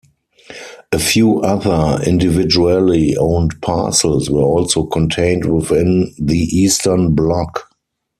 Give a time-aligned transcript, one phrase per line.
[0.91, 7.69] A few other individually owned parcels were also contained within the eastern block.